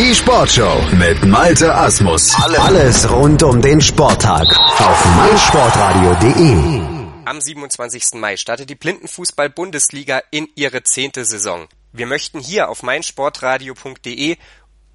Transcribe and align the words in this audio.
Die 0.00 0.14
Sportshow 0.14 0.80
mit 0.96 1.26
Malte 1.26 1.74
Asmus. 1.74 2.34
Alles 2.34 3.10
rund 3.12 3.42
um 3.42 3.60
den 3.60 3.82
Sporttag 3.82 4.46
auf 4.80 5.04
meinsportradio.de. 5.04 6.80
Am 7.26 7.38
27. 7.38 8.14
Mai 8.14 8.38
startet 8.38 8.70
die 8.70 8.76
Blindenfußball-Bundesliga 8.76 10.22
in 10.30 10.48
ihre 10.54 10.82
zehnte 10.84 11.26
Saison. 11.26 11.68
Wir 11.92 12.06
möchten 12.06 12.40
hier 12.40 12.70
auf 12.70 12.82
meinsportradio.de 12.82 14.38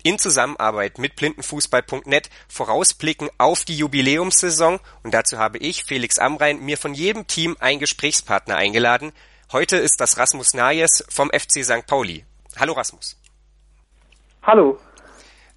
in 0.01 0.17
Zusammenarbeit 0.17 0.97
mit 0.97 1.15
blindenfußball.net 1.17 2.31
vorausblicken 2.47 3.29
auf 3.37 3.63
die 3.63 3.77
Jubiläumssaison 3.77 4.79
und 5.03 5.13
dazu 5.13 5.37
habe 5.37 5.59
ich, 5.59 5.83
Felix 5.83 6.17
Amrein, 6.17 6.61
mir 6.61 6.79
von 6.79 6.95
jedem 6.95 7.27
Team 7.27 7.55
einen 7.59 7.79
Gesprächspartner 7.79 8.55
eingeladen. 8.55 9.11
Heute 9.51 9.77
ist 9.77 10.01
das 10.01 10.17
Rasmus 10.17 10.55
Najes 10.55 11.05
vom 11.09 11.29
FC 11.29 11.63
St. 11.63 11.85
Pauli. 11.85 12.25
Hallo 12.57 12.73
Rasmus. 12.73 13.17
Hallo. 14.41 14.79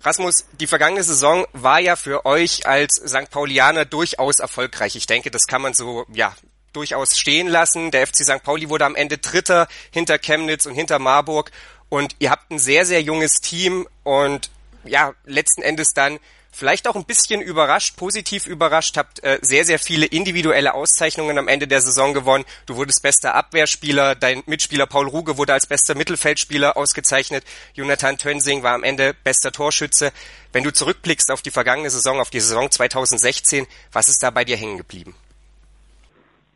Rasmus, 0.02 0.44
die 0.60 0.66
vergangene 0.66 1.02
Saison 1.02 1.46
war 1.52 1.80
ja 1.80 1.96
für 1.96 2.24
euch 2.24 2.66
als 2.66 2.94
St. 2.94 3.30
Paulianer 3.30 3.84
durchaus 3.84 4.38
erfolgreich. 4.38 4.94
Ich 4.94 5.06
denke, 5.06 5.30
das 5.30 5.46
kann 5.46 5.60
man 5.60 5.74
so, 5.74 6.06
ja, 6.12 6.34
durchaus 6.72 7.18
stehen 7.18 7.48
lassen. 7.48 7.90
Der 7.90 8.06
FC 8.06 8.18
St. 8.18 8.42
Pauli 8.42 8.68
wurde 8.68 8.84
am 8.84 8.94
Ende 8.94 9.18
Dritter 9.18 9.66
hinter 9.90 10.18
Chemnitz 10.18 10.66
und 10.66 10.74
hinter 10.74 10.98
Marburg. 10.98 11.50
Und 11.88 12.14
ihr 12.20 12.30
habt 12.30 12.50
ein 12.50 12.58
sehr, 12.58 12.86
sehr 12.86 13.02
junges 13.02 13.40
Team 13.40 13.88
und 14.04 14.50
ja, 14.84 15.14
letzten 15.24 15.62
Endes 15.62 15.94
dann 15.94 16.18
vielleicht 16.58 16.88
auch 16.88 16.96
ein 16.96 17.04
bisschen 17.04 17.40
überrascht, 17.40 17.96
positiv 17.96 18.46
überrascht, 18.46 18.96
habt 18.96 19.22
äh, 19.22 19.38
sehr, 19.42 19.64
sehr 19.64 19.78
viele 19.78 20.06
individuelle 20.06 20.74
Auszeichnungen 20.74 21.38
am 21.38 21.48
Ende 21.48 21.68
der 21.68 21.80
Saison 21.80 22.12
gewonnen. 22.12 22.44
Du 22.66 22.76
wurdest 22.76 23.02
bester 23.02 23.34
Abwehrspieler, 23.34 24.14
dein 24.14 24.42
Mitspieler 24.46 24.86
Paul 24.86 25.06
Ruge 25.06 25.38
wurde 25.38 25.52
als 25.52 25.66
bester 25.66 25.94
Mittelfeldspieler 25.94 26.76
ausgezeichnet, 26.76 27.44
Jonathan 27.74 28.18
Tönsing 28.18 28.62
war 28.62 28.74
am 28.74 28.82
Ende 28.82 29.14
bester 29.24 29.52
Torschütze. 29.52 30.12
Wenn 30.52 30.64
du 30.64 30.72
zurückblickst 30.72 31.30
auf 31.30 31.42
die 31.42 31.50
vergangene 31.50 31.90
Saison, 31.90 32.20
auf 32.20 32.30
die 32.30 32.40
Saison 32.40 32.70
2016, 32.70 33.66
was 33.92 34.08
ist 34.08 34.22
da 34.22 34.30
bei 34.30 34.44
dir 34.44 34.56
hängen 34.56 34.78
geblieben? 34.78 35.14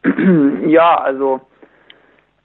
Ja, 0.64 0.96
also 0.96 1.40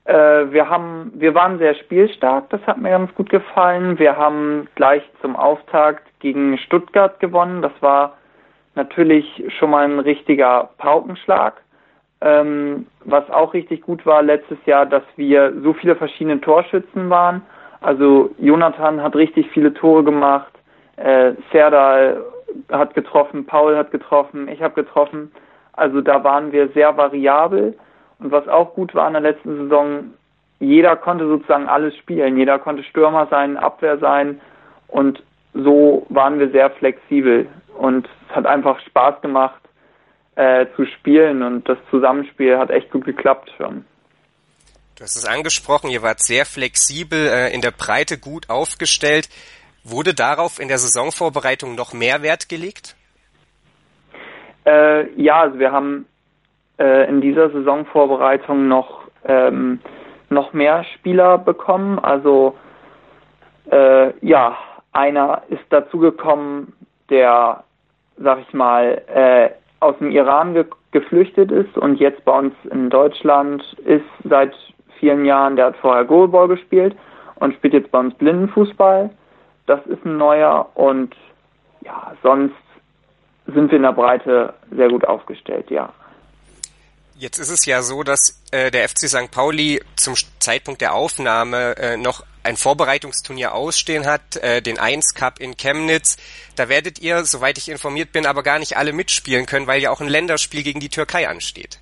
äh, 0.04 0.14
wir 0.14 0.70
haben, 0.70 1.14
wir 1.16 1.34
waren 1.34 1.60
sehr 1.60 1.76
spielstark, 1.76 2.50
das 2.50 2.62
hat 2.68 2.78
mir 2.78 2.90
ganz 2.90 3.14
gut 3.14 3.30
gefallen. 3.30 4.00
Wir 4.00 4.18
haben 4.18 4.68
gleich 4.76 5.04
zum 5.22 5.36
Auftakt 5.36 6.07
gegen 6.20 6.58
Stuttgart 6.58 7.20
gewonnen. 7.20 7.62
Das 7.62 7.74
war 7.82 8.18
natürlich 8.76 9.44
schon 9.58 9.72
mal 9.72 9.86
ein 9.86 10.00
richtiger 10.00 10.70
Paukenschlag. 10.78 11.62
Ähm, 12.20 12.88
was 13.06 13.30
auch 13.30 13.54
richtig 13.54 13.82
gut 13.82 14.06
war 14.06 14.24
letztes 14.24 14.58
Jahr, 14.66 14.86
dass 14.86 15.04
wir 15.18 15.54
so 15.62 15.74
viele 15.74 15.96
verschiedene 15.96 16.42
Torschützen 16.42 17.10
waren. 17.10 17.44
Also 17.82 18.32
Jonathan 18.40 19.02
hat 19.02 19.16
richtig 19.16 19.50
viele 19.52 19.74
Tore 19.74 20.04
gemacht, 20.04 20.52
äh, 20.96 21.34
Serdal 21.52 22.24
hat 22.72 22.96
getroffen, 22.96 23.46
Paul 23.46 23.78
hat 23.78 23.92
getroffen, 23.92 24.48
ich 24.48 24.62
habe 24.62 24.74
getroffen. 24.74 25.32
Also 25.74 26.02
da 26.02 26.24
waren 26.24 26.52
wir 26.52 26.70
sehr 26.70 26.98
variabel. 26.98 27.78
Und 28.20 28.32
was 28.32 28.48
auch 28.48 28.74
gut 28.74 28.96
war 28.96 29.08
in 29.08 29.14
der 29.14 29.22
letzten 29.22 29.58
Saison, 29.58 30.14
jeder 30.60 30.96
konnte 30.96 31.28
sozusagen 31.28 31.68
alles 31.68 31.96
spielen. 31.98 32.36
Jeder 32.36 32.58
konnte 32.58 32.84
Stürmer 32.84 33.28
sein, 33.30 33.58
Abwehr 33.58 34.00
sein. 34.00 34.42
Und 34.88 35.22
waren 36.18 36.40
wir 36.40 36.50
sehr 36.50 36.72
flexibel. 36.72 37.48
Und 37.78 38.10
es 38.28 38.36
hat 38.36 38.48
einfach 38.48 38.80
Spaß 38.88 39.22
gemacht 39.22 39.62
äh, 40.36 40.66
zu 40.76 40.86
spielen. 40.86 41.44
Und 41.44 41.70
das 41.70 41.78
Zusammenspiel 41.92 42.58
hat 42.58 42.72
echt 42.72 42.92
gut 42.92 43.06
geklappt 43.06 43.54
schon. 43.56 43.86
Du 44.98 45.04
hast 45.04 45.16
es 45.16 45.28
angesprochen, 45.28 45.92
ihr 45.92 46.02
wart 46.02 46.20
sehr 46.20 46.46
flexibel, 46.46 47.28
äh, 47.28 47.54
in 47.54 47.62
der 47.62 47.70
Breite 47.72 48.18
gut 48.18 48.50
aufgestellt. 48.50 49.30
Wurde 49.84 50.16
darauf 50.16 50.60
in 50.60 50.68
der 50.68 50.80
Saisonvorbereitung 50.80 51.76
noch 51.76 51.94
mehr 51.94 52.24
Wert 52.24 52.50
gelegt? 52.50 52.96
Äh, 54.66 55.10
ja, 55.22 55.42
also 55.42 55.60
wir 55.60 55.72
haben 55.72 56.08
äh, 56.80 57.08
in 57.08 57.22
dieser 57.22 57.52
Saisonvorbereitung 57.52 58.68
noch 58.68 59.04
ähm, 59.24 59.80
noch 60.30 60.52
mehr 60.54 60.84
Spieler 60.96 61.38
bekommen. 61.38 62.00
Also 62.00 62.58
äh, 63.72 64.14
ja, 64.26 64.58
einer 64.98 65.44
ist 65.50 65.64
dazugekommen, 65.70 66.74
der, 67.10 67.64
sag 68.18 68.40
ich 68.42 68.54
mal, 68.54 69.02
äh, 69.08 69.50
aus 69.80 69.98
dem 70.00 70.12
Iran 70.12 70.54
ge 70.54 70.66
geflüchtet 70.92 71.52
ist 71.52 71.78
und 71.78 72.00
jetzt 72.00 72.24
bei 72.26 72.32
uns 72.32 72.56
in 72.72 72.90
Deutschland 72.90 73.62
ist 73.86 74.06
seit 74.24 74.56
vielen 75.00 75.26
Jahren. 75.26 75.56
Der 75.56 75.66
hat 75.66 75.78
vorher 75.78 76.06
Goalball 76.06 76.48
gespielt 76.48 76.96
und 77.36 77.54
spielt 77.56 77.74
jetzt 77.74 77.92
bei 77.92 78.00
uns 78.00 78.16
Blindenfußball. 78.16 79.10
Das 79.68 79.86
ist 79.86 80.04
ein 80.06 80.18
neuer 80.18 80.70
und 80.76 81.14
ja, 81.82 82.14
sonst 82.24 82.56
sind 83.48 83.70
wir 83.70 83.78
in 83.78 83.84
der 83.84 83.92
Breite 83.92 84.54
sehr 84.72 84.90
gut 84.90 85.06
aufgestellt, 85.06 85.70
ja. 85.70 85.94
Jetzt 87.16 87.38
ist 87.40 87.50
es 87.50 87.66
ja 87.66 87.82
so, 87.82 88.04
dass 88.04 88.44
äh, 88.52 88.72
der 88.72 88.88
FC 88.88 89.10
St. 89.10 89.30
Pauli 89.30 89.82
zum 89.96 90.14
Zeitpunkt 90.40 90.82
der 90.82 90.94
Aufnahme 90.94 91.76
äh, 91.78 91.98
noch 91.98 92.24
ein 92.48 92.56
Vorbereitungsturnier 92.56 93.54
ausstehen 93.54 94.08
hat, 94.08 94.38
äh, 94.42 94.62
den 94.62 94.80
1 94.80 95.14
Cup 95.14 95.40
in 95.40 95.56
Chemnitz. 95.58 96.18
Da 96.56 96.70
werdet 96.70 97.00
ihr, 97.02 97.24
soweit 97.24 97.58
ich 97.58 97.70
informiert 97.70 98.12
bin, 98.14 98.26
aber 98.26 98.42
gar 98.42 98.58
nicht 98.58 98.78
alle 98.78 98.94
mitspielen 98.94 99.46
können, 99.46 99.68
weil 99.68 99.82
ja 99.82 99.92
auch 99.92 100.02
ein 100.02 100.08
Länderspiel 100.08 100.64
gegen 100.64 100.80
die 100.80 100.90
Türkei 100.90 101.28
ansteht. 101.28 101.80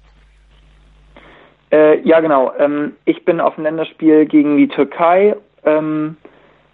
Äh, 1.71 1.99
ja, 2.01 2.19
genau. 2.19 2.51
Ähm, 2.57 2.95
ich 3.05 3.23
bin 3.25 3.39
auf 3.39 3.55
dem 3.55 3.63
Länderspiel 3.63 4.25
gegen 4.25 4.57
die 4.57 4.67
Türkei. 4.67 5.35
Ähm, 5.63 6.17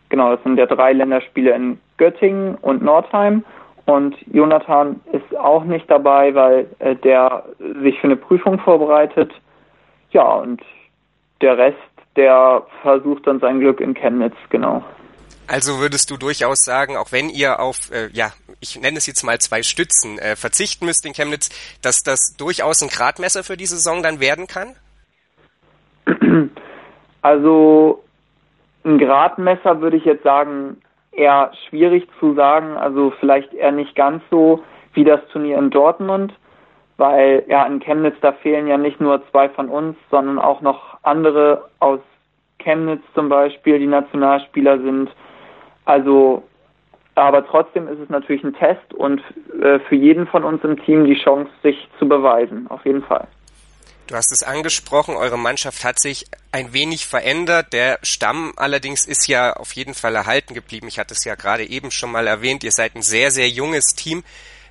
genau, 0.09 0.35
das 0.35 0.43
sind 0.43 0.57
ja 0.57 0.65
drei 0.65 0.93
Länderspiele 0.93 1.53
in 1.53 1.79
Göttingen 1.97 2.55
und 2.55 2.81
Nordheim. 2.81 3.43
Und 3.85 4.15
Jonathan 4.31 5.01
ist 5.11 5.35
auch 5.37 5.63
nicht 5.63 5.89
dabei, 5.89 6.33
weil 6.35 6.67
äh, 6.79 6.95
der 6.95 7.43
sich 7.81 7.99
für 7.99 8.07
eine 8.07 8.15
Prüfung 8.15 8.59
vorbereitet. 8.59 9.31
Ja, 10.11 10.35
und 10.35 10.61
der 11.41 11.57
Rest, 11.57 11.77
der 12.15 12.65
versucht 12.81 13.27
dann 13.27 13.39
sein 13.39 13.59
Glück 13.59 13.79
in 13.79 13.93
Chemnitz, 13.93 14.35
genau. 14.49 14.83
Also 15.47 15.79
würdest 15.79 16.09
du 16.09 16.17
durchaus 16.17 16.63
sagen, 16.63 16.95
auch 16.95 17.11
wenn 17.11 17.29
ihr 17.29 17.59
auf, 17.59 17.91
äh, 17.91 18.09
ja, 18.13 18.31
ich 18.61 18.79
nenne 18.79 18.97
es 18.97 19.07
jetzt 19.07 19.23
mal 19.23 19.39
zwei 19.39 19.63
Stützen, 19.63 20.17
äh, 20.17 20.35
verzichten 20.35 20.85
müsst 20.85 21.05
in 21.05 21.13
Chemnitz, 21.13 21.49
dass 21.81 22.03
das 22.03 22.35
durchaus 22.37 22.81
ein 22.81 22.89
Gradmesser 22.89 23.43
für 23.43 23.57
die 23.57 23.65
Saison 23.65 24.01
dann 24.03 24.19
werden 24.19 24.47
kann? 24.47 24.75
Also 27.23 28.03
ein 28.83 28.97
Gradmesser 28.97 29.79
würde 29.79 29.97
ich 29.97 30.05
jetzt 30.05 30.23
sagen, 30.23 30.81
eher 31.11 31.51
schwierig 31.69 32.07
zu 32.19 32.33
sagen, 32.33 32.77
also 32.77 33.13
vielleicht 33.19 33.53
eher 33.53 33.71
nicht 33.71 33.95
ganz 33.95 34.23
so 34.31 34.63
wie 34.93 35.03
das 35.03 35.19
Turnier 35.31 35.59
in 35.59 35.69
Dortmund, 35.69 36.33
weil 37.01 37.43
ja 37.47 37.65
in 37.65 37.79
Chemnitz 37.79 38.15
da 38.21 38.31
fehlen 38.31 38.67
ja 38.67 38.77
nicht 38.77 39.01
nur 39.01 39.27
zwei 39.31 39.49
von 39.49 39.69
uns, 39.69 39.97
sondern 40.11 40.37
auch 40.37 40.61
noch 40.61 40.99
andere 41.01 41.67
aus 41.79 41.99
Chemnitz 42.59 43.01
zum 43.15 43.27
Beispiel, 43.27 43.79
die 43.79 43.87
Nationalspieler 43.87 44.77
sind. 44.77 45.09
Also, 45.85 46.43
aber 47.15 47.43
trotzdem 47.47 47.87
ist 47.87 47.97
es 47.97 48.09
natürlich 48.09 48.43
ein 48.43 48.53
Test 48.53 48.93
und 48.93 49.19
äh, 49.63 49.79
für 49.79 49.95
jeden 49.95 50.27
von 50.27 50.43
uns 50.43 50.63
im 50.63 50.79
Team 50.79 51.05
die 51.05 51.15
Chance, 51.15 51.49
sich 51.63 51.89
zu 51.97 52.07
beweisen, 52.07 52.67
auf 52.69 52.85
jeden 52.85 53.01
Fall. 53.01 53.27
Du 54.05 54.15
hast 54.15 54.31
es 54.31 54.43
angesprochen, 54.43 55.15
eure 55.15 55.39
Mannschaft 55.39 55.83
hat 55.83 55.99
sich 55.99 56.25
ein 56.51 56.71
wenig 56.71 57.07
verändert. 57.07 57.73
Der 57.73 57.97
Stamm 58.03 58.53
allerdings 58.57 59.07
ist 59.07 59.27
ja 59.27 59.53
auf 59.53 59.71
jeden 59.71 59.95
Fall 59.95 60.13
erhalten 60.13 60.53
geblieben. 60.53 60.87
Ich 60.87 60.99
hatte 60.99 61.15
es 61.15 61.25
ja 61.25 61.33
gerade 61.33 61.67
eben 61.67 61.89
schon 61.89 62.11
mal 62.11 62.27
erwähnt. 62.27 62.63
Ihr 62.63 62.71
seid 62.71 62.95
ein 62.95 63.01
sehr, 63.01 63.31
sehr 63.31 63.49
junges 63.49 63.95
Team. 63.95 64.23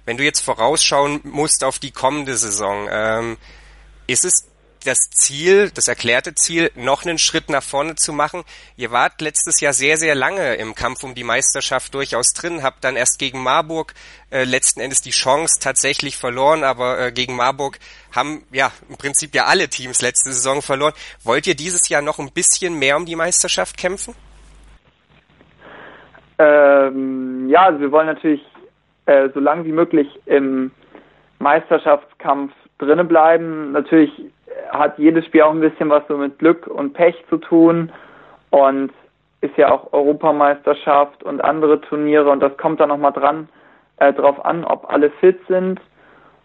Wenn 0.05 0.17
du 0.17 0.25
jetzt 0.25 0.41
vorausschauen 0.41 1.21
musst 1.25 1.65
auf 1.65 1.79
die 1.79 1.91
kommende 1.91 2.37
Saison, 2.37 2.89
ähm, 2.91 3.37
ist 4.07 4.25
es 4.25 4.51
das 4.85 5.11
Ziel, 5.11 5.71
das 5.71 5.89
erklärte 5.89 6.35
Ziel, 6.35 6.71
noch 6.75 7.05
einen 7.05 7.19
Schritt 7.19 7.51
nach 7.51 7.63
vorne 7.63 7.97
zu 7.97 8.13
machen. 8.13 8.45
Ihr 8.77 8.91
wart 8.91 9.21
letztes 9.21 9.61
Jahr 9.61 9.73
sehr, 9.73 9.97
sehr 9.97 10.15
lange 10.15 10.55
im 10.55 10.75
Kampf 10.75 11.05
um 11.05 11.15
die 11.15 11.25
Meisterschaft 11.25 11.95
durchaus 11.95 12.33
drin, 12.33 12.63
habt 12.63 12.83
dann 12.85 12.97
erst 12.97 13.19
gegen 13.19 13.43
Marburg 13.43 13.95
äh, 14.31 14.45
letzten 14.45 14.81
Endes 14.81 15.03
die 15.03 15.11
Chance 15.11 15.61
tatsächlich 15.61 16.17
verloren, 16.17 16.65
aber 16.65 16.99
äh, 16.99 17.13
gegen 17.13 17.37
Marburg 17.37 17.79
haben 18.15 18.45
ja 18.53 18.73
im 18.89 18.97
Prinzip 18.97 19.35
ja 19.35 19.45
alle 19.47 19.69
Teams 19.69 20.01
letzte 20.01 20.33
Saison 20.33 20.63
verloren. 20.63 20.95
Wollt 21.25 21.47
ihr 21.47 21.55
dieses 21.55 21.89
Jahr 21.89 22.03
noch 22.03 22.19
ein 22.19 22.33
bisschen 22.33 22.79
mehr 22.79 22.97
um 22.97 23.05
die 23.05 23.17
Meisterschaft 23.17 23.77
kämpfen? 23.77 24.15
Ähm, 26.39 27.51
ja, 27.51 27.67
also 27.67 27.81
wir 27.81 27.93
wollen 27.93 28.07
natürlich 28.07 28.41
äh, 29.11 29.29
so 29.35 29.41
lange 29.41 29.65
wie 29.65 29.73
möglich 29.73 30.09
im 30.27 30.71
Meisterschaftskampf 31.41 32.53
drinnen 32.79 33.09
bleiben. 33.09 33.73
Natürlich 33.73 34.13
hat 34.71 34.99
jedes 34.99 35.25
Spiel 35.27 35.43
auch 35.43 35.51
ein 35.51 35.61
bisschen 35.61 35.91
was 35.91 36.07
so 36.07 36.17
mit 36.17 36.39
Glück 36.39 36.69
und 36.69 36.93
Pech 36.93 37.17
zu 37.29 37.39
tun 37.39 37.91
und 38.51 38.93
ist 39.41 39.57
ja 39.57 39.73
auch 39.73 39.93
Europameisterschaft 39.93 41.25
und 41.25 41.43
andere 41.43 41.81
Turniere 41.81 42.31
und 42.31 42.41
das 42.41 42.57
kommt 42.57 42.79
dann 42.79 42.91
nochmal 42.91 43.13
dran 43.13 43.49
äh, 43.97 44.13
drauf 44.13 44.45
an, 44.45 44.65
ob 44.65 44.89
alle 44.93 45.11
fit 45.11 45.41
sind 45.49 45.81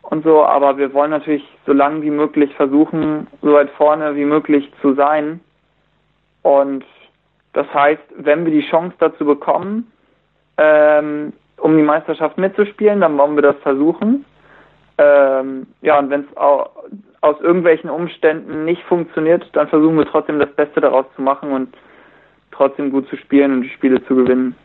und 0.02 0.24
so, 0.24 0.44
aber 0.44 0.78
wir 0.80 0.92
wollen 0.94 1.12
natürlich 1.12 1.48
so 1.68 1.74
lange 1.74 2.02
wie 2.02 2.10
möglich 2.10 2.56
versuchen, 2.56 3.28
so 3.44 3.54
weit 3.54 3.70
vorne 3.72 4.16
wie 4.16 4.26
möglich 4.26 4.72
zu 4.82 4.96
sein. 4.96 5.40
Und 6.42 6.84
das 7.54 7.72
heißt, 7.72 8.04
wenn 8.18 8.46
wir 8.46 8.52
die 8.52 8.68
Chance 8.70 8.96
dazu 9.00 9.26
bekommen, 9.26 9.92
ähm, 10.58 11.34
um 11.58 11.78
die 11.78 11.84
Meisterschaft 11.84 12.38
mitzuspielen, 12.38 13.02
dann 13.02 13.18
wollen 13.18 13.36
wir 13.36 13.42
das 13.42 13.58
versuchen. 13.62 14.26
Ähm, 14.98 15.68
ja, 15.82 16.00
und 16.00 16.10
wenn 16.10 16.22
es 16.22 16.38
aus 16.38 17.42
irgendwelchen 17.42 17.90
Umständen 17.90 18.66
nicht 18.66 18.82
funktioniert, 18.84 19.44
dann 19.54 19.68
versuchen 19.68 19.98
wir 19.98 20.06
trotzdem 20.06 20.40
das 20.40 20.52
Beste 20.56 20.80
daraus 20.80 21.06
zu 21.16 21.22
machen 21.22 21.52
und 21.52 21.76
trotzdem 22.52 22.92
gut 22.92 23.10
zu 23.10 23.18
spielen 23.18 23.52
und 23.52 23.62
die 23.64 23.70
Spiele 23.70 24.06
zu 24.06 24.16
gewinnen. 24.16 24.56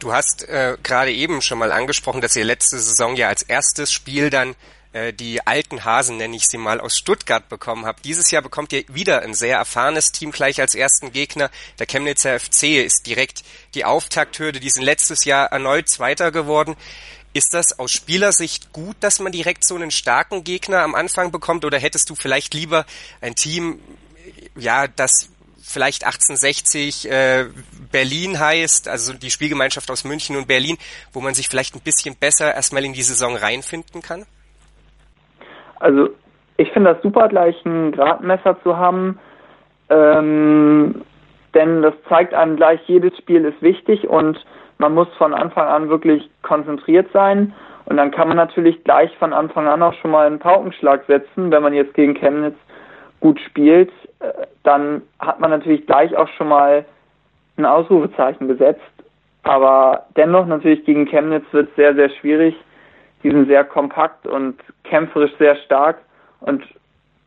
Du 0.00 0.12
hast 0.12 0.46
äh, 0.48 0.76
gerade 0.82 1.12
eben 1.12 1.40
schon 1.40 1.58
mal 1.58 1.72
angesprochen, 1.72 2.20
dass 2.20 2.36
ihr 2.36 2.44
letzte 2.44 2.76
Saison 2.76 3.14
ja 3.16 3.28
als 3.28 3.42
erstes 3.42 3.92
Spiel 3.92 4.28
dann 4.28 4.54
äh, 4.94 5.12
die 5.12 5.44
alten 5.44 5.84
Hasen, 5.84 6.18
nenne 6.18 6.36
ich 6.36 6.46
sie 6.46 6.56
mal, 6.56 6.80
aus 6.80 6.96
Stuttgart 6.96 7.48
bekommen 7.48 7.84
habt. 7.84 8.04
Dieses 8.04 8.30
Jahr 8.30 8.42
bekommt 8.42 8.72
ihr 8.72 8.84
wieder 8.86 9.22
ein 9.22 9.34
sehr 9.34 9.56
erfahrenes 9.56 10.12
Team 10.12 10.30
gleich 10.30 10.60
als 10.60 10.76
ersten 10.76 11.10
Gegner. 11.10 11.50
Der 11.80 11.86
Chemnitzer 11.86 12.38
FC 12.38 12.84
ist 12.84 13.06
direkt 13.06 13.42
die 13.74 13.84
Auftakthürde. 13.84 14.60
Die 14.60 14.70
sind 14.70 14.84
letztes 14.84 15.24
Jahr 15.24 15.50
erneut 15.50 15.88
Zweiter 15.88 16.30
geworden. 16.30 16.76
Ist 17.32 17.54
das 17.54 17.76
aus 17.76 17.90
Spielersicht 17.90 18.72
gut, 18.72 18.96
dass 19.00 19.18
man 19.18 19.32
direkt 19.32 19.66
so 19.66 19.74
einen 19.74 19.90
starken 19.90 20.44
Gegner 20.44 20.82
am 20.82 20.94
Anfang 20.94 21.32
bekommt 21.32 21.64
oder 21.64 21.80
hättest 21.80 22.08
du 22.08 22.14
vielleicht 22.14 22.54
lieber 22.54 22.86
ein 23.20 23.34
Team, 23.34 23.80
ja, 24.54 24.86
das 24.86 25.28
vielleicht 25.60 26.04
1860 26.04 27.10
äh, 27.10 27.46
Berlin 27.90 28.38
heißt, 28.38 28.86
also 28.86 29.12
die 29.12 29.32
Spielgemeinschaft 29.32 29.90
aus 29.90 30.04
München 30.04 30.36
und 30.36 30.46
Berlin, 30.46 30.78
wo 31.12 31.20
man 31.20 31.34
sich 31.34 31.48
vielleicht 31.48 31.74
ein 31.74 31.80
bisschen 31.80 32.14
besser 32.14 32.54
erstmal 32.54 32.84
in 32.84 32.92
die 32.92 33.02
Saison 33.02 33.34
reinfinden 33.34 34.00
kann? 34.00 34.24
Also 35.80 36.10
ich 36.56 36.70
finde 36.72 36.94
das 36.94 37.02
super, 37.02 37.28
gleich 37.28 37.64
ein 37.64 37.92
Gradmesser 37.92 38.56
zu 38.62 38.76
haben, 38.76 39.18
ähm, 39.90 41.02
denn 41.54 41.82
das 41.82 41.94
zeigt 42.08 42.34
einem 42.34 42.56
gleich, 42.56 42.80
jedes 42.86 43.16
Spiel 43.18 43.44
ist 43.44 43.60
wichtig 43.62 44.08
und 44.08 44.44
man 44.78 44.94
muss 44.94 45.08
von 45.18 45.34
Anfang 45.34 45.68
an 45.68 45.88
wirklich 45.88 46.28
konzentriert 46.42 47.08
sein. 47.12 47.54
Und 47.86 47.96
dann 47.98 48.10
kann 48.10 48.28
man 48.28 48.36
natürlich 48.36 48.82
gleich 48.82 49.14
von 49.18 49.32
Anfang 49.32 49.68
an 49.68 49.82
auch 49.82 49.94
schon 49.94 50.10
mal 50.10 50.26
einen 50.26 50.38
Paukenschlag 50.38 51.04
setzen, 51.06 51.50
wenn 51.50 51.62
man 51.62 51.74
jetzt 51.74 51.94
gegen 51.94 52.14
Chemnitz 52.14 52.56
gut 53.20 53.40
spielt, 53.40 53.90
äh, 54.20 54.46
dann 54.64 55.02
hat 55.18 55.40
man 55.40 55.50
natürlich 55.50 55.86
gleich 55.86 56.14
auch 56.16 56.28
schon 56.36 56.48
mal 56.48 56.84
ein 57.56 57.64
Ausrufezeichen 57.64 58.48
gesetzt. 58.48 58.82
Aber 59.44 60.06
dennoch 60.16 60.46
natürlich 60.46 60.84
gegen 60.84 61.06
Chemnitz 61.06 61.44
wird 61.52 61.68
es 61.70 61.76
sehr, 61.76 61.94
sehr 61.94 62.10
schwierig, 62.10 62.54
die 63.24 63.30
sind 63.30 63.48
sehr 63.48 63.64
kompakt 63.64 64.26
und 64.26 64.56
kämpferisch 64.84 65.32
sehr 65.38 65.56
stark 65.56 65.98
und 66.40 66.62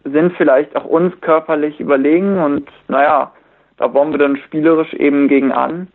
sind 0.03 0.33
vielleicht 0.37 0.75
auch 0.75 0.85
uns 0.85 1.19
körperlich 1.19 1.79
überlegen 1.79 2.39
und 2.39 2.69
naja, 2.87 3.33
da 3.77 3.93
wollen 3.93 4.11
wir 4.11 4.19
dann 4.19 4.37
spielerisch 4.37 4.93
eben 4.93 5.27
gegen 5.27 5.51
an. 5.51 5.87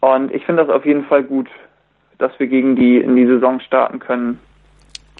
Und 0.00 0.32
ich 0.32 0.44
finde 0.44 0.64
das 0.64 0.74
auf 0.74 0.84
jeden 0.84 1.04
Fall 1.06 1.24
gut, 1.24 1.48
dass 2.18 2.38
wir 2.38 2.46
gegen 2.46 2.76
die 2.76 2.98
in 2.98 3.16
die 3.16 3.26
Saison 3.26 3.60
starten 3.60 3.98
können. 3.98 4.38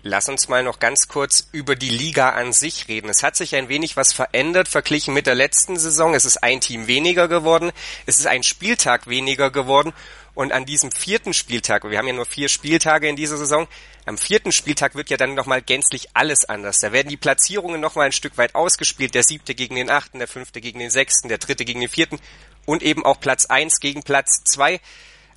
Lass 0.06 0.28
uns 0.28 0.50
mal 0.50 0.62
noch 0.62 0.80
ganz 0.80 1.08
kurz 1.08 1.48
über 1.52 1.76
die 1.76 1.88
Liga 1.88 2.28
an 2.28 2.52
sich 2.52 2.88
reden. 2.88 3.08
Es 3.08 3.22
hat 3.22 3.36
sich 3.36 3.56
ein 3.56 3.70
wenig 3.70 3.96
was 3.96 4.12
verändert 4.12 4.68
verglichen 4.68 5.14
mit 5.14 5.26
der 5.26 5.34
letzten 5.34 5.76
Saison. 5.76 6.12
Es 6.12 6.26
ist 6.26 6.44
ein 6.44 6.60
Team 6.60 6.86
weniger 6.88 7.26
geworden. 7.26 7.72
Es 8.04 8.18
ist 8.18 8.26
ein 8.26 8.42
Spieltag 8.42 9.08
weniger 9.08 9.50
geworden. 9.50 9.94
Und 10.34 10.52
an 10.52 10.66
diesem 10.66 10.90
vierten 10.90 11.32
Spieltag, 11.32 11.88
wir 11.88 11.96
haben 11.96 12.06
ja 12.06 12.12
nur 12.12 12.26
vier 12.26 12.50
Spieltage 12.50 13.08
in 13.08 13.16
dieser 13.16 13.38
Saison, 13.38 13.66
am 14.06 14.18
vierten 14.18 14.52
Spieltag 14.52 14.94
wird 14.94 15.10
ja 15.10 15.16
dann 15.16 15.34
nochmal 15.34 15.62
gänzlich 15.62 16.08
alles 16.14 16.48
anders. 16.48 16.80
Da 16.80 16.92
werden 16.92 17.08
die 17.08 17.16
Platzierungen 17.16 17.80
nochmal 17.80 18.06
ein 18.06 18.12
Stück 18.12 18.36
weit 18.36 18.54
ausgespielt. 18.54 19.14
Der 19.14 19.22
siebte 19.22 19.54
gegen 19.54 19.76
den 19.76 19.90
achten, 19.90 20.18
der 20.18 20.28
fünfte 20.28 20.60
gegen 20.60 20.78
den 20.78 20.90
sechsten, 20.90 21.28
der 21.28 21.38
dritte 21.38 21.64
gegen 21.64 21.80
den 21.80 21.88
vierten 21.88 22.18
und 22.66 22.82
eben 22.82 23.04
auch 23.04 23.18
Platz 23.20 23.46
eins 23.46 23.80
gegen 23.80 24.02
Platz 24.02 24.44
zwei. 24.44 24.80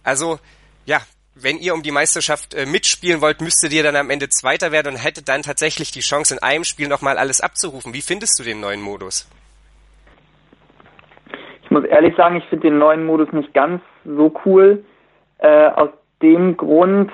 Also, 0.03 0.39
ja, 0.85 1.01
wenn 1.35 1.57
ihr 1.57 1.73
um 1.73 1.83
die 1.83 1.91
Meisterschaft 1.91 2.53
äh, 2.53 2.65
mitspielen 2.65 3.21
wollt, 3.21 3.41
müsstet 3.41 3.71
ihr 3.73 3.83
dann 3.83 3.95
am 3.95 4.09
Ende 4.09 4.29
Zweiter 4.29 4.71
werden 4.71 4.93
und 4.93 5.03
hättet 5.03 5.29
dann 5.29 5.43
tatsächlich 5.43 5.91
die 5.91 5.99
Chance, 5.99 6.33
in 6.33 6.41
einem 6.41 6.63
Spiel 6.63 6.87
nochmal 6.87 7.17
alles 7.17 7.41
abzurufen. 7.41 7.93
Wie 7.93 8.01
findest 8.01 8.39
du 8.39 8.43
den 8.43 8.59
neuen 8.59 8.81
Modus? 8.81 9.29
Ich 11.63 11.71
muss 11.71 11.83
ehrlich 11.85 12.15
sagen, 12.15 12.37
ich 12.37 12.45
finde 12.45 12.69
den 12.69 12.79
neuen 12.79 13.05
Modus 13.05 13.31
nicht 13.33 13.53
ganz 13.53 13.81
so 14.05 14.33
cool. 14.45 14.83
Äh, 15.39 15.67
aus 15.67 15.89
dem 16.21 16.57
Grund, 16.57 17.11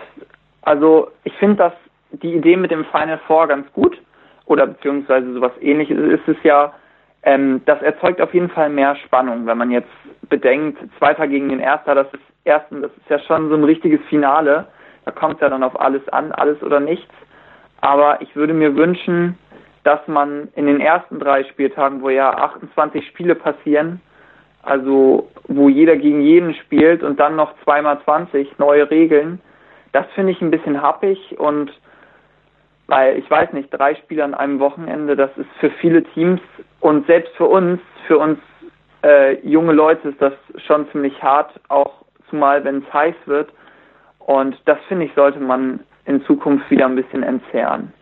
also 0.64 1.12
ich 1.24 1.34
finde 1.34 1.58
das 1.58 1.74
die 2.12 2.36
Idee 2.36 2.58
mit 2.58 2.72
dem 2.72 2.86
Final 2.86 3.20
Four 3.28 3.48
ganz 3.48 3.72
gut 3.74 4.00
oder 4.46 4.68
beziehungsweise 4.68 5.34
sowas 5.34 5.52
ähnliches 5.62 5.98
ist 5.98 6.28
es 6.28 6.38
ja. 6.44 6.74
Ähm, 7.24 7.62
das 7.66 7.82
erzeugt 7.82 8.22
auf 8.22 8.34
jeden 8.34 8.50
Fall 8.50 8.70
mehr 8.70 8.96
Spannung, 8.98 9.46
wenn 9.46 9.58
man 9.58 9.72
jetzt 9.72 9.90
bedenkt, 10.30 10.80
Zweiter 10.98 11.28
gegen 11.28 11.50
den 11.50 11.60
Erster, 11.60 11.96
das 11.96 12.08
ist 12.14 12.24
Ersten, 12.44 12.82
das 12.82 12.92
ist 12.92 13.10
ja 13.10 13.20
schon 13.20 13.50
so 13.50 13.56
ein 13.56 13.64
richtiges 13.64 14.02
Finale. 14.10 14.68
Da 15.06 15.12
kommt 15.12 15.36
es 15.36 15.42
ja 15.42 15.50
dann 15.50 15.64
auf 15.64 15.80
alles 15.80 16.08
an, 16.10 16.32
alles 16.34 16.62
oder 16.62 16.80
nichts. 16.80 17.14
Aber 17.82 18.22
ich 18.22 18.36
würde 18.36 18.54
mir 18.54 18.76
wünschen, 18.76 19.38
dass 19.84 20.06
man 20.08 20.50
in 20.56 20.66
den 20.66 20.80
ersten 20.80 21.20
drei 21.20 21.44
Spieltagen, 21.46 22.02
wo 22.02 22.10
ja 22.10 22.32
28 22.32 23.06
Spiele 23.08 23.36
passieren, 23.36 24.02
also 24.62 25.30
wo 25.48 25.68
jeder 25.68 25.98
gegen 25.98 26.22
jeden 26.22 26.54
spielt 26.56 27.04
und 27.04 27.20
dann 27.20 27.36
noch 27.36 27.54
zweimal 27.64 28.02
20 28.04 28.58
neue 28.60 28.90
Regeln, 28.90 29.42
das 29.94 30.06
finde 30.14 30.34
ich 30.34 30.42
ein 30.42 30.52
bisschen 30.52 30.82
happig 30.82 31.40
und 31.40 31.72
weil 32.88 33.18
ich 33.18 33.30
weiß 33.32 33.54
nicht, 33.54 33.70
drei 33.72 33.96
Spiele 33.96 34.24
an 34.24 34.34
einem 34.34 34.60
Wochenende, 34.60 35.16
das 35.16 35.32
ist 35.38 35.50
für 35.60 35.70
viele 35.70 36.04
Teams 36.04 36.42
und 36.82 37.08
selbst 37.08 37.34
für 37.38 37.46
uns, 37.46 37.80
für 38.08 38.18
uns 38.18 38.38
äh, 39.04 39.40
junge 39.48 39.72
Leute 39.74 40.10
ist 40.10 40.22
das 40.22 40.34
schon 40.66 40.90
ziemlich 40.92 41.22
hart, 41.24 41.60
auch 41.70 42.04
zumal 42.30 42.64
wenn 42.66 42.80
es 42.80 42.94
heiß 42.94 43.16
wird. 43.26 43.52
Und 44.20 44.58
das 44.66 44.78
finde 44.88 45.06
ich, 45.06 45.14
sollte 45.14 45.40
man 45.40 45.82
in 46.06 46.24
Zukunft 46.26 46.70
wieder 46.70 46.86
ein 46.86 46.96
bisschen 46.96 47.24
entzerren. 47.24 47.94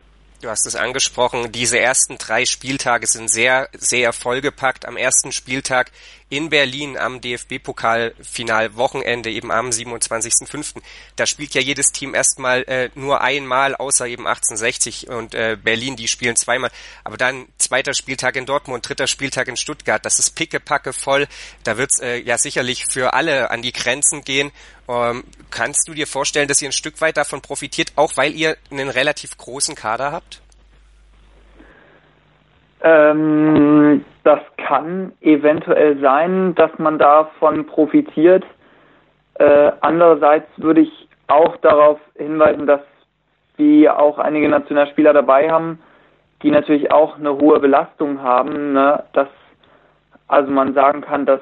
Du 0.42 0.50
hast 0.50 0.66
es 0.66 0.76
angesprochen, 0.76 1.52
diese 1.52 1.80
ersten 1.80 2.18
drei 2.18 2.46
Spieltage 2.46 3.06
sind 3.06 3.30
sehr, 3.30 3.70
sehr 3.78 4.12
vollgepackt. 4.12 4.88
Am 4.88 4.98
ersten 4.98 5.32
Spieltag 5.32 5.92
in 6.30 6.50
Berlin 6.50 6.98
am 6.98 7.22
DFB-Pokalfinal-Wochenende, 7.22 9.30
eben 9.30 9.52
am 9.52 9.70
27.05. 9.70 10.82
Da 11.16 11.28
spielt 11.28 11.54
ja 11.54 11.62
jedes 11.62 11.92
Team 11.92 12.16
erstmal 12.16 12.64
äh, 12.64 12.90
nur 12.96 13.22
einmal, 13.22 13.76
außer 13.76 14.08
eben 14.08 14.26
1860 14.26 15.10
und 15.10 15.36
äh, 15.36 15.60
Berlin, 15.62 15.96
die 15.96 16.08
spielen 16.08 16.36
zweimal. 16.36 16.72
Aber 17.04 17.18
dann 17.18 17.46
zweiter 17.60 17.94
Spieltag 17.94 18.36
in 18.36 18.48
Dortmund, 18.48 18.88
dritter 18.88 19.08
Spieltag 19.08 19.48
in 19.48 19.58
Stuttgart, 19.58 20.04
das 20.04 20.18
ist 20.18 20.32
pickepacke 20.32 20.94
voll. 20.94 21.28
Da 21.64 21.78
wird's 21.78 22.00
äh, 22.00 22.18
ja 22.18 22.40
sicherlich 22.40 22.86
für 22.90 23.14
alle 23.14 23.52
an 23.52 23.62
die 23.62 23.74
Grenzen 23.74 24.24
gehen. 24.24 24.52
Ähm, 24.92 25.24
kannst 25.50 25.88
du 25.88 25.94
dir 25.94 26.06
vorstellen, 26.06 26.48
dass 26.48 26.62
ihr 26.62 26.70
ein 26.70 26.74
Stück 26.74 27.00
weit 27.02 27.16
davon 27.16 27.42
profitiert, 27.42 27.94
auch 27.96 28.18
weil 28.18 28.34
ihr 28.34 28.58
einen 28.70 28.90
relativ 28.90 29.38
großen 29.38 29.76
Kader 29.76 30.12
habt? 30.12 30.42
Ähm, 32.82 34.04
das 34.24 34.40
kann 34.58 35.14
eventuell 35.22 36.00
sein, 36.00 36.56
dass 36.56 36.72
man 36.78 37.00
davon 37.00 37.66
profitiert. 37.68 38.44
Äh, 39.36 39.72
andererseits 39.82 40.48
würde 40.58 40.82
ich 40.82 41.08
auch 41.28 41.56
darauf 41.58 42.00
hinweisen, 42.16 42.68
dass 42.68 42.82
wir 43.56 43.98
auch 43.98 44.18
einige 44.18 44.50
Nationalspieler 44.50 45.14
dabei 45.14 45.50
haben, 45.50 45.80
die 46.44 46.52
natürlich 46.52 46.92
auch 46.92 47.18
eine 47.18 47.38
hohe 47.38 47.60
Belastung 47.60 48.22
haben, 48.22 48.74
ne? 48.74 49.04
dass 49.14 49.28
also 50.28 50.52
man 50.52 50.74
sagen 50.74 51.02
kann, 51.02 51.26
dass 51.26 51.42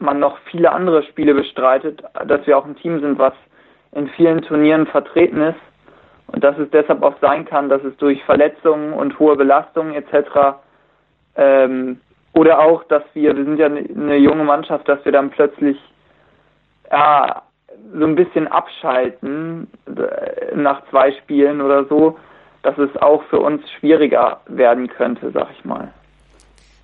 man 0.00 0.18
noch 0.18 0.38
viele 0.50 0.72
andere 0.72 1.02
Spiele 1.04 1.34
bestreitet, 1.34 2.02
dass 2.26 2.46
wir 2.46 2.56
auch 2.56 2.64
ein 2.64 2.76
Team 2.76 3.00
sind, 3.00 3.18
was 3.18 3.34
in 3.92 4.08
vielen 4.10 4.42
Turnieren 4.42 4.86
vertreten 4.86 5.40
ist 5.40 5.60
und 6.28 6.44
dass 6.44 6.56
es 6.58 6.70
deshalb 6.70 7.02
auch 7.02 7.14
sein 7.20 7.44
kann, 7.44 7.68
dass 7.68 7.82
es 7.84 7.96
durch 7.96 8.22
Verletzungen 8.24 8.92
und 8.92 9.18
hohe 9.18 9.36
Belastungen 9.36 9.94
etc. 9.94 10.58
Ähm, 11.36 12.00
oder 12.34 12.60
auch, 12.60 12.84
dass 12.84 13.02
wir, 13.14 13.36
wir 13.36 13.44
sind 13.44 13.58
ja 13.58 13.66
eine 13.66 14.16
junge 14.16 14.44
Mannschaft, 14.44 14.88
dass 14.88 15.04
wir 15.04 15.12
dann 15.12 15.30
plötzlich 15.30 15.76
ja, 16.90 17.42
so 17.92 18.04
ein 18.04 18.14
bisschen 18.14 18.46
abschalten 18.48 19.68
äh, 19.86 20.54
nach 20.54 20.82
zwei 20.90 21.12
Spielen 21.12 21.60
oder 21.60 21.84
so, 21.86 22.18
dass 22.62 22.76
es 22.78 22.94
auch 22.98 23.22
für 23.24 23.40
uns 23.40 23.68
schwieriger 23.72 24.40
werden 24.46 24.88
könnte, 24.88 25.30
sag 25.32 25.48
ich 25.52 25.64
mal. 25.64 25.92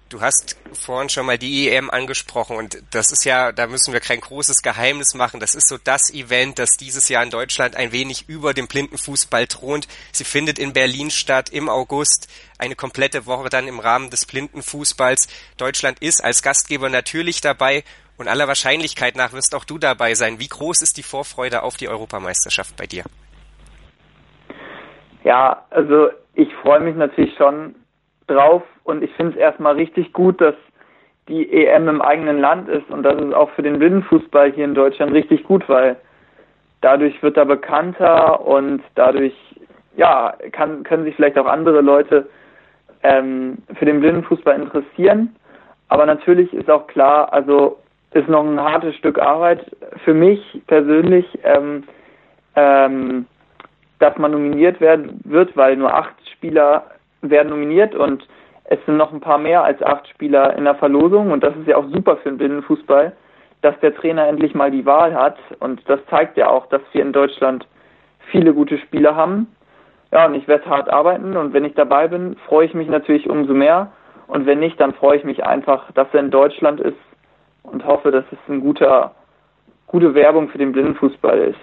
Du 0.08 0.20
hast 0.20 0.56
vorhin 0.72 1.08
schon 1.08 1.26
mal 1.26 1.36
die 1.36 1.68
EM 1.68 1.90
angesprochen 1.90 2.56
und 2.56 2.80
das 2.92 3.10
ist 3.10 3.24
ja, 3.24 3.50
da 3.50 3.66
müssen 3.66 3.92
wir 3.92 3.98
kein 3.98 4.20
großes 4.20 4.62
Geheimnis 4.62 5.14
machen. 5.14 5.40
Das 5.40 5.56
ist 5.56 5.68
so 5.68 5.78
das 5.82 6.14
Event, 6.14 6.60
das 6.60 6.76
dieses 6.76 7.08
Jahr 7.08 7.24
in 7.24 7.30
Deutschland 7.30 7.74
ein 7.74 7.90
wenig 7.90 8.28
über 8.28 8.54
dem 8.54 8.68
Blindenfußball 8.68 9.48
thront. 9.48 9.88
Sie 10.12 10.22
findet 10.22 10.60
in 10.60 10.72
Berlin 10.72 11.10
statt 11.10 11.50
im 11.50 11.68
August, 11.68 12.28
eine 12.56 12.76
komplette 12.76 13.26
Woche 13.26 13.48
dann 13.48 13.66
im 13.66 13.80
Rahmen 13.80 14.10
des 14.10 14.26
Blindenfußballs. 14.26 15.26
Deutschland 15.56 15.98
ist 16.00 16.22
als 16.22 16.40
Gastgeber 16.40 16.88
natürlich 16.88 17.40
dabei 17.40 17.82
und 18.16 18.28
aller 18.28 18.46
Wahrscheinlichkeit 18.46 19.16
nach 19.16 19.32
wirst 19.32 19.56
auch 19.56 19.64
du 19.64 19.76
dabei 19.76 20.14
sein. 20.14 20.38
Wie 20.38 20.46
groß 20.46 20.82
ist 20.82 20.98
die 20.98 21.02
Vorfreude 21.02 21.64
auf 21.64 21.76
die 21.76 21.88
Europameisterschaft 21.88 22.76
bei 22.76 22.86
dir? 22.86 23.02
Ja, 25.24 25.66
also 25.70 26.10
ich 26.34 26.48
freue 26.62 26.78
mich 26.78 26.94
natürlich 26.94 27.34
schon 27.36 27.74
drauf 28.26 28.62
und 28.84 29.02
ich 29.02 29.12
finde 29.14 29.32
es 29.32 29.38
erstmal 29.38 29.74
richtig 29.74 30.12
gut, 30.12 30.40
dass 30.40 30.54
die 31.28 31.52
EM 31.52 31.88
im 31.88 32.02
eigenen 32.02 32.38
Land 32.38 32.68
ist 32.68 32.88
und 32.90 33.02
das 33.02 33.20
ist 33.20 33.34
auch 33.34 33.50
für 33.50 33.62
den 33.62 33.78
Blindenfußball 33.78 34.52
hier 34.52 34.64
in 34.64 34.74
Deutschland 34.74 35.12
richtig 35.12 35.44
gut, 35.44 35.68
weil 35.68 35.96
dadurch 36.80 37.20
wird 37.22 37.36
er 37.36 37.46
bekannter 37.46 38.46
und 38.46 38.82
dadurch 38.94 39.34
ja, 39.96 40.34
kann, 40.52 40.82
können 40.84 41.04
sich 41.04 41.16
vielleicht 41.16 41.38
auch 41.38 41.46
andere 41.46 41.80
Leute 41.80 42.28
ähm, 43.02 43.58
für 43.74 43.86
den 43.86 44.00
Blindenfußball 44.00 44.60
interessieren. 44.60 45.34
Aber 45.88 46.06
natürlich 46.06 46.52
ist 46.52 46.70
auch 46.70 46.86
klar, 46.86 47.32
also 47.32 47.78
ist 48.12 48.28
noch 48.28 48.44
ein 48.44 48.60
hartes 48.60 48.94
Stück 48.96 49.18
Arbeit 49.18 49.64
für 50.04 50.14
mich 50.14 50.40
persönlich, 50.66 51.26
ähm, 51.44 51.84
ähm, 52.54 53.26
dass 53.98 54.16
man 54.16 54.30
nominiert 54.30 54.80
werden 54.80 55.20
wird, 55.24 55.56
weil 55.56 55.76
nur 55.76 55.92
acht 55.92 56.14
Spieler 56.32 56.86
werden 57.30 57.50
nominiert 57.50 57.94
und 57.94 58.26
es 58.64 58.78
sind 58.86 58.96
noch 58.96 59.12
ein 59.12 59.20
paar 59.20 59.38
mehr 59.38 59.62
als 59.62 59.82
acht 59.82 60.08
Spieler 60.08 60.56
in 60.56 60.64
der 60.64 60.74
Verlosung 60.74 61.30
und 61.30 61.42
das 61.42 61.54
ist 61.56 61.68
ja 61.68 61.76
auch 61.76 61.86
super 61.92 62.16
für 62.16 62.30
den 62.30 62.38
Blindenfußball, 62.38 63.12
dass 63.62 63.78
der 63.80 63.94
Trainer 63.94 64.26
endlich 64.26 64.54
mal 64.54 64.70
die 64.70 64.86
Wahl 64.86 65.14
hat 65.14 65.36
und 65.60 65.80
das 65.88 66.00
zeigt 66.10 66.36
ja 66.36 66.48
auch, 66.48 66.66
dass 66.66 66.82
wir 66.92 67.02
in 67.02 67.12
Deutschland 67.12 67.66
viele 68.30 68.52
gute 68.52 68.78
Spieler 68.78 69.14
haben 69.14 69.46
ja, 70.12 70.26
und 70.26 70.34
ich 70.34 70.46
werde 70.48 70.68
hart 70.68 70.88
arbeiten 70.88 71.36
und 71.36 71.52
wenn 71.52 71.64
ich 71.64 71.74
dabei 71.74 72.08
bin, 72.08 72.36
freue 72.46 72.66
ich 72.66 72.74
mich 72.74 72.88
natürlich 72.88 73.28
umso 73.28 73.52
mehr. 73.52 73.92
Und 74.28 74.46
wenn 74.46 74.60
nicht, 74.60 74.80
dann 74.80 74.94
freue 74.94 75.18
ich 75.18 75.24
mich 75.24 75.44
einfach, 75.44 75.90
dass 75.92 76.08
er 76.12 76.20
in 76.20 76.30
Deutschland 76.30 76.80
ist 76.80 76.98
und 77.62 77.84
hoffe, 77.86 78.10
dass 78.10 78.24
es 78.32 78.38
eine 78.48 78.60
gute, 78.60 79.10
gute 79.86 80.14
Werbung 80.14 80.48
für 80.48 80.58
den 80.58 80.72
Blindenfußball 80.72 81.38
ist. 81.38 81.60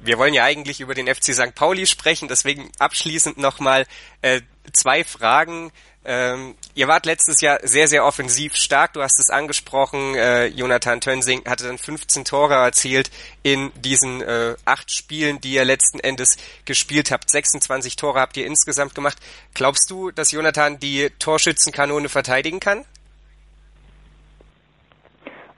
Wir 0.00 0.18
wollen 0.18 0.34
ja 0.34 0.44
eigentlich 0.44 0.80
über 0.80 0.94
den 0.94 1.06
FC 1.06 1.34
St. 1.34 1.54
Pauli 1.54 1.86
sprechen, 1.86 2.28
deswegen 2.28 2.70
abschließend 2.78 3.38
nochmal 3.38 3.84
äh, 4.22 4.40
zwei 4.72 5.02
Fragen. 5.04 5.72
Ähm, 6.04 6.54
ihr 6.74 6.88
wart 6.88 7.04
letztes 7.04 7.40
Jahr 7.42 7.58
sehr, 7.62 7.86
sehr 7.86 8.04
offensiv 8.06 8.54
stark. 8.54 8.94
Du 8.94 9.02
hast 9.02 9.18
es 9.18 9.28
angesprochen. 9.28 10.14
Äh, 10.14 10.46
Jonathan 10.46 11.00
Tönsing 11.00 11.44
hatte 11.46 11.66
dann 11.66 11.76
15 11.76 12.24
Tore 12.24 12.54
erzielt 12.54 13.10
in 13.42 13.72
diesen 13.84 14.22
äh, 14.22 14.54
acht 14.64 14.90
Spielen, 14.90 15.40
die 15.40 15.52
ihr 15.52 15.64
letzten 15.64 16.00
Endes 16.00 16.38
gespielt 16.64 17.10
habt. 17.10 17.28
26 17.28 17.96
Tore 17.96 18.20
habt 18.20 18.36
ihr 18.36 18.46
insgesamt 18.46 18.94
gemacht. 18.94 19.18
Glaubst 19.52 19.90
du, 19.90 20.10
dass 20.10 20.32
Jonathan 20.32 20.78
die 20.78 21.10
Torschützenkanone 21.18 22.08
verteidigen 22.08 22.60
kann? 22.60 22.84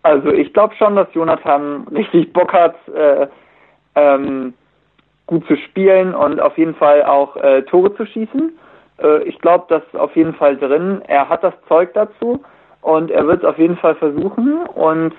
Also 0.02 0.32
ich 0.32 0.52
glaube 0.52 0.75
schon, 0.76 0.97
dass 0.97 1.12
Jonathan 1.12 1.87
richtig 1.88 2.32
Bock 2.32 2.52
hat, 2.52 2.75
äh, 2.88 3.28
ähm, 4.00 4.54
gut 5.26 5.47
zu 5.47 5.57
spielen 5.57 6.14
und 6.14 6.40
auf 6.40 6.59
jeden 6.59 6.75
Fall 6.75 7.04
auch 7.04 7.37
äh, 7.37 7.62
Tore 7.62 7.95
zu 7.95 8.07
schießen. 8.07 8.59
Äh, 9.02 9.23
ich 9.25 9.38
glaube, 9.38 9.66
das 9.69 9.83
ist 9.85 9.97
auf 9.97 10.14
jeden 10.16 10.35
Fall 10.35 10.57
drin. 10.57 11.02
Er 11.07 11.28
hat 11.28 11.45
das 11.45 11.54
Zeug 11.69 11.92
dazu 11.95 12.42
und 12.80 13.11
er 13.11 13.26
wird 13.26 13.38
es 13.38 13.45
auf 13.45 13.59
jeden 13.59 13.76
Fall 13.76 13.95
versuchen. 13.95 14.66
Und 14.66 15.14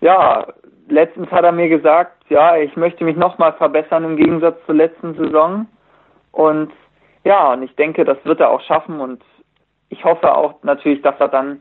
ja, 0.00 0.46
letztens 0.88 1.30
hat 1.30 1.44
er 1.44 1.52
mir 1.52 1.68
gesagt, 1.68 2.12
ja, 2.28 2.56
ich 2.56 2.76
möchte 2.76 3.04
mich 3.04 3.16
nochmal 3.16 3.52
verbessern 3.54 4.04
im 4.04 4.16
Gegensatz 4.16 4.58
zur 4.66 4.74
letzten 4.74 5.14
Saison. 5.14 5.66
Und 6.32 6.72
ja, 7.24 7.52
und 7.52 7.62
ich 7.62 7.74
denke, 7.76 8.04
das 8.04 8.18
wird 8.24 8.40
er 8.40 8.50
auch 8.50 8.60
schaffen. 8.62 9.00
Und 9.00 9.22
ich 9.88 10.04
hoffe 10.04 10.34
auch 10.34 10.62
natürlich, 10.62 11.02
dass 11.02 11.18
er 11.18 11.28
dann 11.28 11.60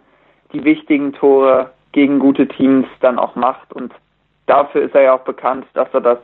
die 0.53 0.63
wichtigen 0.63 1.13
Tore 1.13 1.71
gegen 1.91 2.19
gute 2.19 2.47
Teams 2.47 2.87
dann 3.01 3.19
auch 3.19 3.35
macht. 3.35 3.73
Und 3.73 3.93
dafür 4.45 4.83
ist 4.83 4.95
er 4.95 5.01
ja 5.01 5.15
auch 5.15 5.23
bekannt, 5.23 5.65
dass 5.73 5.87
er 5.93 6.01
das 6.01 6.19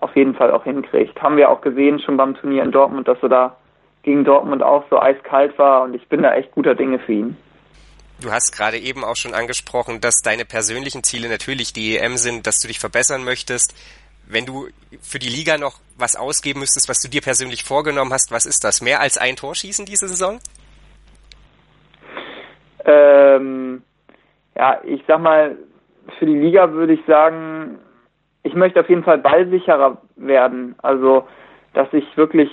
auf 0.00 0.16
jeden 0.16 0.34
Fall 0.34 0.50
auch 0.50 0.64
hinkriegt. 0.64 1.20
Haben 1.22 1.36
wir 1.36 1.50
auch 1.50 1.60
gesehen 1.60 2.00
schon 2.00 2.16
beim 2.16 2.34
Turnier 2.34 2.62
in 2.62 2.72
Dortmund, 2.72 3.08
dass 3.08 3.22
er 3.22 3.28
da 3.28 3.56
gegen 4.02 4.24
Dortmund 4.24 4.62
auch 4.62 4.84
so 4.88 4.98
eiskalt 4.98 5.58
war 5.58 5.82
und 5.82 5.94
ich 5.94 6.08
bin 6.08 6.22
da 6.22 6.34
echt 6.34 6.52
guter 6.52 6.74
Dinge 6.74 6.98
für 6.98 7.12
ihn. 7.12 7.36
Du 8.20 8.30
hast 8.30 8.54
gerade 8.56 8.78
eben 8.78 9.02
auch 9.04 9.16
schon 9.16 9.34
angesprochen, 9.34 10.00
dass 10.00 10.20
deine 10.22 10.44
persönlichen 10.44 11.02
Ziele 11.02 11.28
natürlich 11.28 11.72
die 11.72 11.96
EM 11.96 12.16
sind, 12.16 12.46
dass 12.46 12.60
du 12.60 12.68
dich 12.68 12.78
verbessern 12.78 13.24
möchtest. 13.24 13.74
Wenn 14.28 14.46
du 14.46 14.68
für 15.00 15.18
die 15.18 15.28
Liga 15.28 15.58
noch 15.58 15.80
was 15.96 16.16
ausgeben 16.16 16.60
müsstest, 16.60 16.88
was 16.88 17.00
du 17.00 17.08
dir 17.08 17.22
persönlich 17.22 17.64
vorgenommen 17.64 18.12
hast, 18.12 18.30
was 18.30 18.46
ist 18.46 18.62
das? 18.62 18.82
Mehr 18.82 19.00
als 19.00 19.18
ein 19.18 19.36
Tor 19.36 19.54
schießen 19.54 19.86
diese 19.86 20.06
Saison? 20.06 20.38
Ähm, 22.84 23.82
ja, 24.56 24.80
ich 24.84 25.02
sag 25.06 25.20
mal, 25.20 25.56
für 26.18 26.26
die 26.26 26.38
Liga 26.38 26.72
würde 26.72 26.94
ich 26.94 27.04
sagen, 27.06 27.78
ich 28.42 28.54
möchte 28.54 28.80
auf 28.80 28.88
jeden 28.88 29.04
Fall 29.04 29.18
ballsicherer 29.18 29.98
werden. 30.16 30.74
Also, 30.82 31.26
dass 31.74 31.92
ich 31.92 32.04
wirklich 32.16 32.50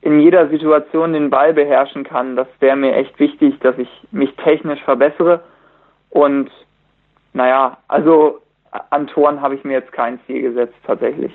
in 0.00 0.20
jeder 0.20 0.48
Situation 0.48 1.14
den 1.14 1.30
Ball 1.30 1.54
beherrschen 1.54 2.04
kann. 2.04 2.36
Das 2.36 2.48
wäre 2.60 2.76
mir 2.76 2.94
echt 2.94 3.18
wichtig, 3.18 3.58
dass 3.60 3.78
ich 3.78 3.88
mich 4.10 4.30
technisch 4.36 4.82
verbessere. 4.82 5.42
Und 6.10 6.50
naja, 7.32 7.78
also 7.88 8.40
an 8.90 9.06
Toren 9.06 9.40
habe 9.40 9.54
ich 9.54 9.64
mir 9.64 9.74
jetzt 9.74 9.92
kein 9.92 10.20
Ziel 10.26 10.42
gesetzt 10.42 10.74
tatsächlich. 10.86 11.32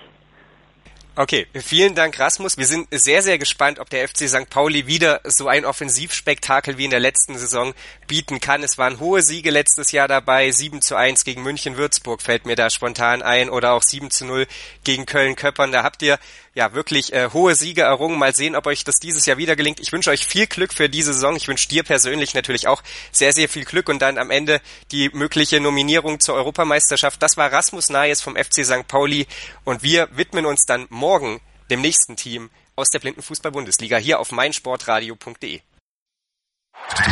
Okay, 1.15 1.47
vielen 1.53 1.95
Dank 1.95 2.17
Rasmus. 2.17 2.57
Wir 2.57 2.65
sind 2.65 2.87
sehr, 2.91 3.21
sehr 3.21 3.37
gespannt, 3.37 3.79
ob 3.79 3.89
der 3.89 4.07
FC 4.07 4.29
St. 4.29 4.49
Pauli 4.49 4.87
wieder 4.87 5.19
so 5.25 5.49
ein 5.49 5.65
Offensivspektakel 5.65 6.77
wie 6.77 6.85
in 6.85 6.91
der 6.91 7.01
letzten 7.01 7.35
Saison 7.35 7.73
bieten 8.09 8.41
kann. 8.41 8.63
Es 8.63 8.77
waren 8.77 8.99
hohe 8.99 9.21
Siege 9.21 9.51
letztes 9.51 9.93
Jahr 9.93 10.09
dabei. 10.09 10.51
7 10.51 10.81
zu 10.81 10.97
1 10.97 11.23
gegen 11.23 11.43
München-Würzburg 11.43 12.21
fällt 12.21 12.45
mir 12.45 12.57
da 12.57 12.69
spontan 12.69 13.21
ein 13.21 13.49
oder 13.49 13.71
auch 13.71 13.83
7 13.83 14.11
zu 14.11 14.25
0 14.25 14.47
gegen 14.83 15.05
Köln-Köppern. 15.05 15.71
Da 15.71 15.83
habt 15.83 16.01
ihr 16.01 16.19
ja 16.55 16.73
wirklich 16.73 17.13
äh, 17.13 17.29
hohe 17.31 17.55
Siege 17.55 17.83
errungen. 17.83 18.19
Mal 18.19 18.35
sehen, 18.35 18.57
ob 18.57 18.67
euch 18.67 18.83
das 18.83 18.99
dieses 18.99 19.25
Jahr 19.25 19.37
wieder 19.37 19.55
gelingt. 19.55 19.79
Ich 19.79 19.93
wünsche 19.93 20.09
euch 20.09 20.25
viel 20.25 20.47
Glück 20.47 20.73
für 20.73 20.89
diese 20.89 21.13
Saison. 21.13 21.37
Ich 21.37 21.47
wünsche 21.47 21.69
dir 21.69 21.83
persönlich 21.83 22.33
natürlich 22.33 22.67
auch 22.67 22.83
sehr, 23.13 23.31
sehr 23.31 23.47
viel 23.47 23.63
Glück 23.63 23.87
und 23.87 24.01
dann 24.01 24.17
am 24.17 24.31
Ende 24.31 24.59
die 24.91 25.09
mögliche 25.13 25.61
Nominierung 25.61 26.19
zur 26.19 26.35
Europameisterschaft. 26.35 27.21
Das 27.21 27.37
war 27.37 27.53
Rasmus 27.53 27.89
Nayes 27.89 28.21
vom 28.21 28.35
FC 28.35 28.65
St. 28.65 28.87
Pauli 28.87 29.27
und 29.63 29.83
wir 29.83 30.09
widmen 30.11 30.45
uns 30.47 30.65
dann 30.65 30.87
morgen 30.89 31.39
dem 31.69 31.81
nächsten 31.81 32.17
Team 32.17 32.49
aus 32.75 32.89
der 32.89 32.99
Blindenfußball-Bundesliga 32.99 33.97
hier 33.97 34.19
auf 34.19 34.31
meinsportradio.de. 34.31 35.61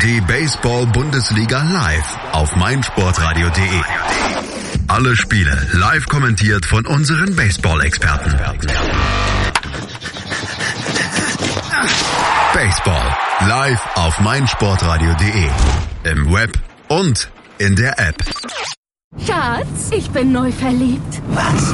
Die 0.03 0.21
Baseball-Bundesliga 0.21 1.61
live 1.63 2.17
auf 2.31 2.55
meinsportradio.de. 2.55 3.81
Alle 4.87 5.15
Spiele 5.15 5.67
live 5.73 6.05
kommentiert 6.07 6.65
von 6.65 6.85
unseren 6.85 7.35
Baseball-Experten. 7.35 8.35
Baseball 12.53 13.17
live 13.47 13.81
auf 13.95 14.19
meinsportradio.de. 14.19 15.49
Im 16.03 16.31
Web 16.33 16.51
und 16.87 17.29
in 17.57 17.75
der 17.75 17.99
App. 17.99 18.23
Schatz, 19.25 19.91
ich 19.91 20.09
bin 20.11 20.31
neu 20.31 20.51
verliebt. 20.51 21.21
Was? 21.29 21.73